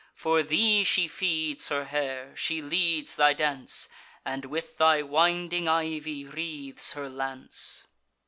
[0.15, 3.87] "For thee she feeds her hair, she leads thy dance,
[4.25, 7.85] And with thy winding ivy wreathes her lance."